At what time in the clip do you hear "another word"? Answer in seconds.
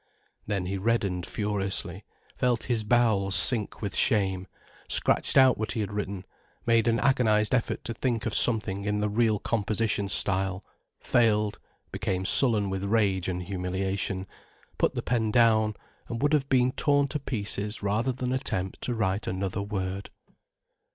19.27-20.09